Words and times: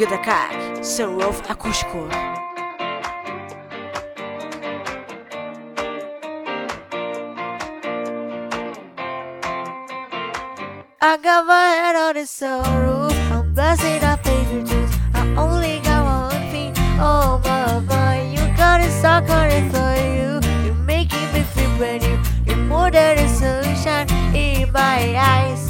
Zgydakak, 0.00 0.80
Sunroof 0.80 1.42
Acústico. 1.46 2.08
I 11.02 11.18
got 11.22 11.44
my 11.44 11.68
head 11.76 11.96
on 11.96 12.14
the 12.14 12.20
sunroof. 12.20 13.12
I'm 13.30 13.52
blasting 13.52 14.02
up 14.02 14.24
favorite 14.24 14.66
tunes. 14.66 14.90
I 15.12 15.34
only 15.36 15.80
got 15.80 16.30
one 16.30 16.50
thing 16.50 16.72
on 16.98 17.42
my 17.42 17.80
mind. 17.80 18.32
You 18.32 18.56
got 18.56 18.80
it 18.80 18.90
stuck 18.92 19.28
on 19.28 19.50
it 19.50 19.70
for 19.70 19.92
you. 20.00 20.40
You're 20.64 20.82
making 20.86 21.30
me 21.34 21.42
feel 21.42 21.76
brand 21.76 22.00
new. 22.00 22.18
You're 22.46 22.64
more 22.64 22.90
than 22.90 23.18
the 23.18 23.28
sunshine 23.28 24.08
in 24.34 24.72
my 24.72 25.14
eyes. 25.14 25.69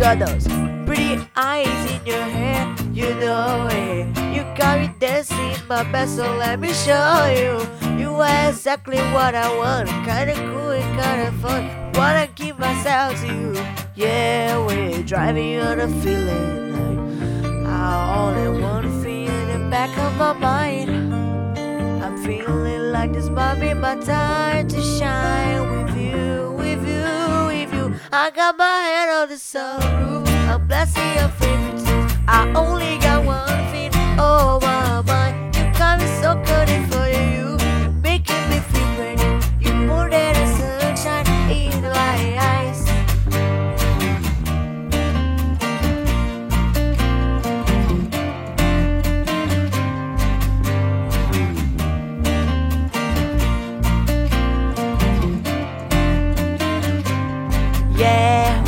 Got 0.00 0.18
those 0.20 0.48
pretty 0.86 1.20
eyes 1.36 1.90
in 1.92 2.06
your 2.06 2.22
hair. 2.22 2.74
You 2.90 3.12
know 3.20 3.68
it. 3.70 4.06
You 4.34 4.44
got 4.56 4.80
me 4.80 4.90
dancing 4.98 5.54
my 5.68 5.82
best, 5.92 6.16
so 6.16 6.36
let 6.36 6.58
me 6.58 6.72
show 6.72 7.26
you. 7.36 8.00
You 8.00 8.14
are 8.14 8.48
exactly 8.48 8.96
what 9.12 9.34
I 9.34 9.54
want. 9.54 9.90
Kinda 10.06 10.34
cool 10.36 10.70
and 10.70 10.90
kinda 10.98 11.32
fun. 11.42 11.92
Wanna 11.92 12.28
give 12.34 12.58
myself 12.58 13.20
to 13.20 13.26
you. 13.26 13.52
Yeah, 13.94 14.56
we're 14.64 15.02
driving 15.02 15.60
on 15.60 15.80
a 15.80 15.88
feeling. 16.00 17.66
I 17.66 17.92
only 18.20 18.62
wanna 18.62 18.88
feel 19.02 19.30
in 19.30 19.48
the 19.52 19.68
back 19.70 19.92
of 19.98 20.16
my 20.16 20.32
mind. 20.32 20.90
I'm 22.02 22.16
feeling 22.24 22.90
like 22.90 23.12
this 23.12 23.28
might 23.28 23.60
be 23.60 23.74
my 23.74 23.96
time 23.96 24.66
to 24.68 24.80
shine 24.80 25.59
I 28.12 28.30
got 28.30 28.58
my 28.58 28.64
head 28.64 29.08
on 29.08 29.28
the 29.28 29.36
sunroof. 29.36 30.19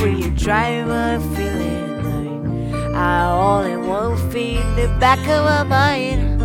When 0.02 0.18
you 0.18 0.30
drive, 0.30 0.90
I'm 0.90 1.20
feeling 1.36 2.02
like 2.02 2.92
I 2.92 3.30
only 3.30 3.76
want 3.76 4.32
feet 4.32 4.58
in 4.58 4.74
the 4.74 4.88
back 4.98 5.20
of 5.28 5.44
my 5.44 5.62
mind. 5.62 6.42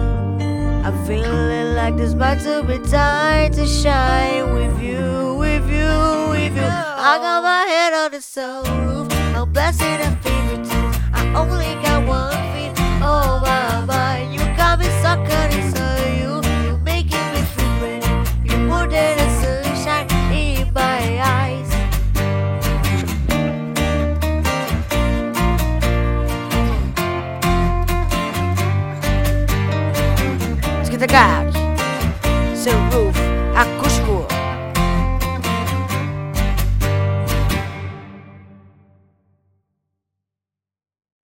I'm 0.85 1.05
feeling 1.07 1.73
like 1.73 1.97
this 1.97 2.13
to 2.13 2.63
be 2.67 2.77
time 2.87 3.51
to 3.53 3.65
shine 3.65 4.53
with 4.53 4.79
you, 4.79 5.33
with 5.39 5.67
you, 5.71 6.29
with 6.29 6.55
you. 6.55 6.69
I 6.69 7.17
got 7.19 7.41
my 7.41 7.65
head 7.65 7.93
on 7.93 8.11
the 8.11 8.19
sunroof. 8.19 9.11
I'm 9.35 9.51
blasting 9.51 10.01
a 10.01 10.26
seu 32.55 32.73
roof, 32.91 33.15
a. 33.55 33.86